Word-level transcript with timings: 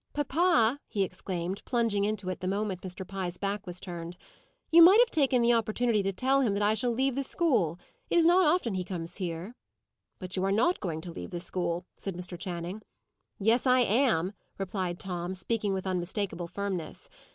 "Papa!" 0.13 0.79
he 0.87 1.03
exclaimed, 1.03 1.63
plunging 1.63 2.05
into 2.05 2.27
it 2.31 2.39
the 2.39 2.47
moment 2.47 2.81
Mr. 2.81 3.07
Pye's 3.07 3.37
back 3.37 3.67
was 3.67 3.79
turned, 3.79 4.17
"you 4.71 4.81
might 4.81 4.99
have 4.99 5.11
taken 5.11 5.43
the 5.43 5.53
opportunity 5.53 6.01
to 6.01 6.11
tell 6.11 6.41
him 6.41 6.55
that 6.55 6.63
I 6.63 6.73
shall 6.73 6.89
leave 6.89 7.13
the 7.13 7.21
school. 7.21 7.77
It 8.09 8.17
is 8.17 8.25
not 8.25 8.43
often 8.47 8.73
he 8.73 8.83
comes 8.83 9.17
here." 9.17 9.53
"But 10.17 10.35
you 10.35 10.43
are 10.43 10.51
not 10.51 10.79
going 10.79 11.01
to 11.01 11.11
leave 11.11 11.29
the 11.29 11.39
school," 11.39 11.85
said 11.97 12.15
Mr. 12.17 12.35
Channing. 12.35 12.81
"Yes, 13.37 13.67
I 13.67 13.81
am," 13.81 14.33
replied 14.57 14.97
Tom, 14.97 15.35
speaking 15.35 15.71
with 15.71 15.85
unmistakable 15.85 16.47
firmness. 16.47 17.07